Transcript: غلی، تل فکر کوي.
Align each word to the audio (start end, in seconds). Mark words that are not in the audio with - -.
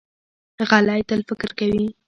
غلی، 0.69 1.01
تل 1.09 1.21
فکر 1.29 1.49
کوي. 1.59 1.85